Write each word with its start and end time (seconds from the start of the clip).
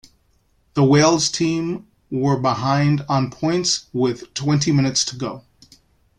The 0.73 0.83
Wales 0.83 1.29
team 1.29 1.85
were 2.09 2.35
behind 2.35 3.05
on 3.07 3.29
points 3.29 3.85
with 3.93 4.33
twenty 4.33 4.71
minutes 4.71 5.05
to 5.05 5.15
go. 5.15 5.43